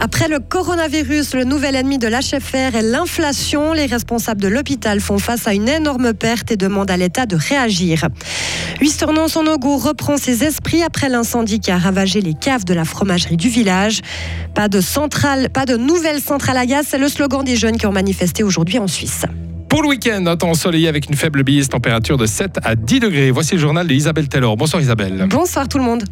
[0.00, 3.72] Après le coronavirus, le nouvel ennemi de l'HFR est l'inflation.
[3.72, 7.36] Les responsables de l'hôpital font face à une énorme perte et demandent à l'État de
[7.36, 8.08] réagir.
[8.80, 13.48] Huisternon-Sonogo reprend ses esprits après l'incendie qui a ravagé les caves de la fromagerie du
[13.48, 14.00] village.
[14.54, 17.86] Pas de centrale, pas de nouvelle centrale à gaz, c'est le slogan des jeunes qui
[17.86, 19.24] ont manifesté aujourd'hui en Suisse.
[19.68, 23.00] Pour le week-end, un temps ensoleillé avec une faible bise, température de 7 à 10
[23.00, 23.30] degrés.
[23.30, 24.56] Voici le journal d'Isabelle Taylor.
[24.56, 25.26] Bonsoir Isabelle.
[25.28, 26.04] Bonsoir tout le monde.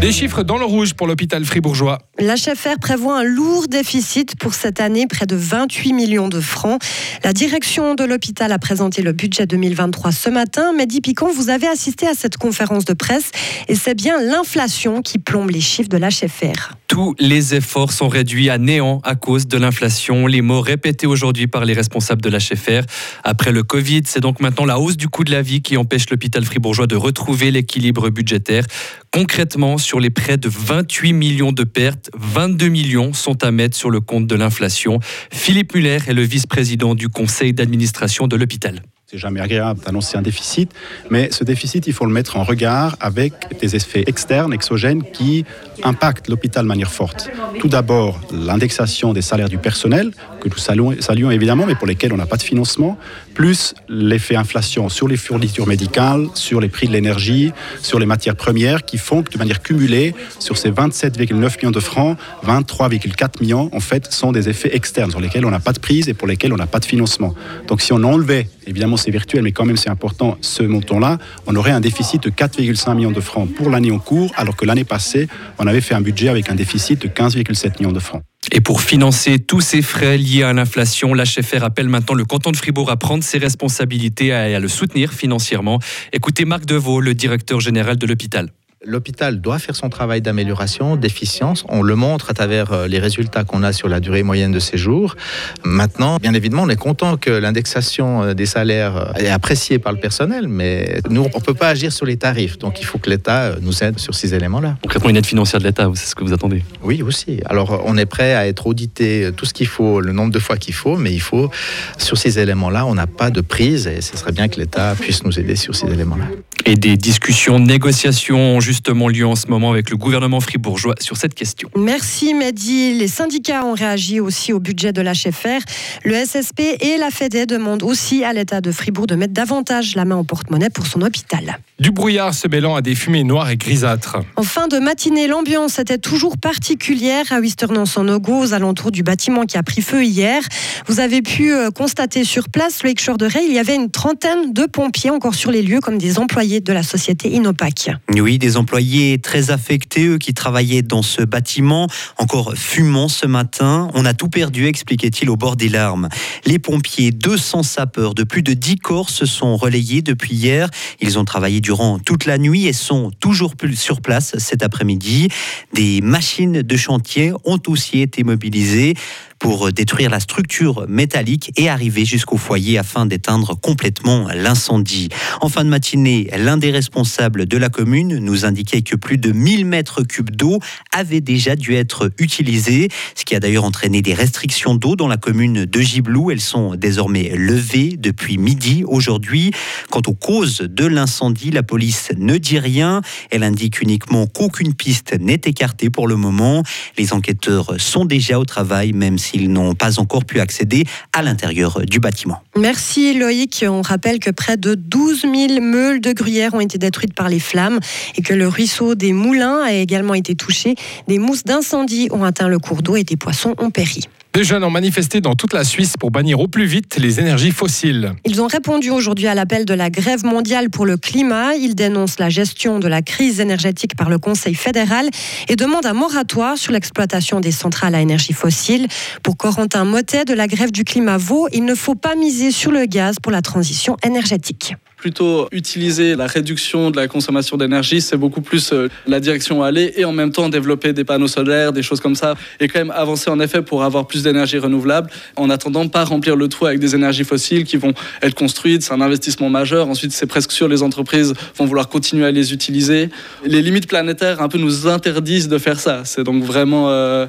[0.00, 1.98] Des chiffres dans le rouge pour l'hôpital fribourgeois.
[2.18, 6.78] L'HFR prévoit un lourd déficit pour cette année, près de 28 millions de francs.
[7.22, 10.72] La direction de l'hôpital a présenté le budget 2023 ce matin.
[10.74, 13.30] Mehdi Picon, vous avez assisté à cette conférence de presse
[13.68, 16.74] et c'est bien l'inflation qui plombe les chiffres de l'HFR.
[16.86, 20.26] Tous les efforts sont réduits à néant à cause de l'inflation.
[20.26, 22.84] Les mots répétés aujourd'hui par les responsables de l'HFR.
[23.22, 26.10] Après le Covid, c'est donc maintenant la hausse du coût de la vie qui empêche
[26.10, 28.64] l'hôpital fribourgeois de retrouver l'équilibre budgétaire.
[29.12, 33.90] Concrètement, sur les près de 28 millions de pertes, 22 millions sont à mettre sur
[33.90, 34.98] le compte de l'inflation.
[35.32, 38.82] Philippe Muller est le vice-président du conseil d'administration de l'hôpital.
[39.14, 40.72] C'est jamais agréable d'annoncer un déficit,
[41.08, 45.44] mais ce déficit, il faut le mettre en regard avec des effets externes, exogènes, qui
[45.84, 47.30] impactent l'hôpital de manière forte.
[47.60, 52.12] Tout d'abord, l'indexation des salaires du personnel, que nous saluons, saluons, évidemment, mais pour lesquels
[52.12, 52.98] on n'a pas de financement,
[53.34, 58.36] plus l'effet inflation sur les fournitures médicales, sur les prix de l'énergie, sur les matières
[58.36, 63.68] premières, qui font que de manière cumulée, sur ces 27,9 millions de francs, 23,4 millions,
[63.72, 66.28] en fait, sont des effets externes sur lesquels on n'a pas de prise et pour
[66.28, 67.34] lesquels on n'a pas de financement.
[67.66, 71.56] Donc si on enlevait, évidemment c'est virtuel, mais quand même c'est important, ce montant-là, on
[71.56, 74.84] aurait un déficit de 4,5 millions de francs pour l'année en cours, alors que l'année
[74.84, 78.22] passée, on avait fait un budget avec un déficit de 15,7 millions de francs.
[78.56, 82.56] Et pour financer tous ces frais liés à l'inflation, l'HFR appelle maintenant le canton de
[82.56, 85.80] Fribourg à prendre ses responsabilités et à le soutenir financièrement.
[86.12, 88.50] Écoutez Marc Deveau, le directeur général de l'hôpital
[88.86, 91.64] l'hôpital doit faire son travail d'amélioration, d'efficience.
[91.68, 94.58] On le montre à travers euh, les résultats qu'on a sur la durée moyenne de
[94.58, 95.16] séjour.
[95.64, 99.92] Maintenant, bien évidemment, on est content que l'indexation euh, des salaires euh, est appréciée par
[99.92, 102.58] le personnel, mais nous, on ne peut pas agir sur les tarifs.
[102.58, 104.76] Donc, il faut que l'État nous aide sur ces éléments-là.
[104.82, 106.62] Concrètement, une aide financière de l'État, c'est ce que vous attendez?
[106.82, 107.40] Oui, aussi.
[107.46, 110.56] Alors, on est prêt à être audité tout ce qu'il faut, le nombre de fois
[110.56, 111.50] qu'il faut, mais il faut,
[111.98, 115.24] sur ces éléments-là, on n'a pas de prise et ce serait bien que l'État puisse
[115.24, 116.26] nous aider sur ces éléments-là.
[116.66, 121.34] Et des discussions, négociations justement lieu en ce moment avec le gouvernement fribourgeois sur cette
[121.34, 121.68] question.
[121.76, 122.94] Merci Mehdi.
[122.94, 125.60] Les syndicats ont réagi aussi au budget de l'HFR.
[126.04, 130.06] Le SSP et la FEDE demandent aussi à l'État de Fribourg de mettre davantage la
[130.06, 131.58] main au porte-monnaie pour son hôpital.
[131.80, 134.18] Du brouillard se mêlant à des fumées noires et grisâtres.
[134.36, 139.58] En fin de matinée, l'ambiance était toujours particulière à Wisternon-Sanogo, aux alentours du bâtiment qui
[139.58, 140.42] a pris feu hier.
[140.86, 144.52] Vous avez pu euh, constater sur place, le de Ray, il y avait une trentaine
[144.52, 147.90] de pompiers encore sur les lieux comme des employés de la société Inopac.
[148.10, 151.88] Oui, des employés très affectés, eux qui travaillaient dans ce bâtiment,
[152.18, 153.90] encore fumant ce matin.
[153.94, 156.08] On a tout perdu, expliquait-il au bord des larmes.
[156.44, 160.68] Les pompiers, 200 sapeurs de plus de 10 corps se sont relayés depuis hier.
[161.00, 165.28] Ils ont travaillé durant toute la nuit et sont toujours sur place cet après-midi.
[165.72, 168.94] Des machines de chantier ont aussi été mobilisées
[169.44, 175.10] pour détruire la structure métallique et arriver jusqu'au foyer afin d'éteindre complètement l'incendie.
[175.42, 179.32] En fin de matinée, l'un des responsables de la commune nous indiquait que plus de
[179.32, 180.60] 1000 mètres cubes d'eau
[180.92, 185.18] avaient déjà dû être utilisés, ce qui a d'ailleurs entraîné des restrictions d'eau dans la
[185.18, 186.30] commune de Giblou.
[186.30, 189.50] Elles sont désormais levées depuis midi aujourd'hui.
[189.90, 193.02] Quant aux causes de l'incendie, la police ne dit rien.
[193.30, 196.62] Elle indique uniquement qu'aucune piste n'est écartée pour le moment.
[196.96, 201.22] Les enquêteurs sont déjà au travail, même si ils n'ont pas encore pu accéder à
[201.22, 202.42] l'intérieur du bâtiment.
[202.56, 203.64] Merci Loïc.
[203.68, 207.40] On rappelle que près de 12 000 meules de gruyère ont été détruites par les
[207.40, 207.80] flammes
[208.16, 210.74] et que le ruisseau des Moulins a également été touché.
[211.08, 214.04] Des mousses d'incendie ont atteint le cours d'eau et des poissons ont péri.
[214.34, 217.52] Des jeunes ont manifesté dans toute la Suisse pour bannir au plus vite les énergies
[217.52, 218.14] fossiles.
[218.24, 221.54] Ils ont répondu aujourd'hui à l'appel de la grève mondiale pour le climat.
[221.54, 225.08] Ils dénoncent la gestion de la crise énergétique par le Conseil fédéral
[225.48, 228.88] et demandent un moratoire sur l'exploitation des centrales à énergie fossile.
[229.22, 232.72] Pour Corentin Motet de la grève du climat Vaud, il ne faut pas miser sur
[232.72, 234.74] le gaz pour la transition énergétique
[235.04, 239.66] plutôt utiliser la réduction de la consommation d'énergie, c'est beaucoup plus euh, la direction à
[239.66, 242.78] aller et en même temps développer des panneaux solaires, des choses comme ça, et quand
[242.78, 246.64] même avancer en effet pour avoir plus d'énergie renouvelable, en attendant pas remplir le trou
[246.64, 247.92] avec des énergies fossiles qui vont
[248.22, 252.24] être construites, c'est un investissement majeur, ensuite c'est presque sûr les entreprises vont vouloir continuer
[252.24, 253.10] à les utiliser.
[253.44, 256.88] Les limites planétaires un peu nous interdisent de faire ça, c'est donc vraiment...
[256.88, 257.26] Euh,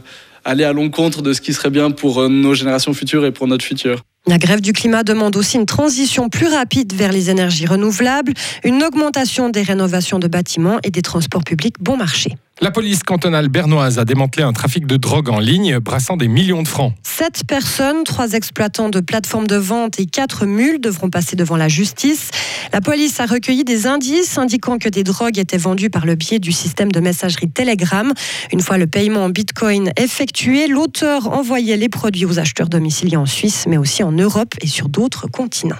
[0.47, 3.47] aller à l'encontre de ce qui serait bien pour euh, nos générations futures et pour
[3.47, 4.03] notre futur.
[4.27, 8.33] La grève du climat demande aussi une transition plus rapide vers les énergies renouvelables,
[8.63, 12.35] une augmentation des rénovations de bâtiments et des transports publics bon marché.
[12.61, 16.63] La police cantonale bernoise a démantelé un trafic de drogue en ligne brassant des millions
[16.63, 16.93] de francs.
[17.03, 21.67] Sept personnes, trois exploitants de plateformes de vente et quatre mules devront passer devant la
[21.67, 22.29] justice.
[22.71, 26.39] La police a recueilli des indices indiquant que des drogues étaient vendues par le biais
[26.39, 28.13] du système de messagerie Telegram.
[28.53, 33.25] Une fois le paiement en bitcoin effectué, l'auteur envoyait les produits aux acheteurs domiciliés en
[33.25, 35.75] Suisse, mais aussi en Europe et sur d'autres continents.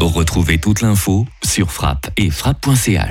[0.00, 3.06] Retrouvez toute l'info sur frappe et frappe.ch.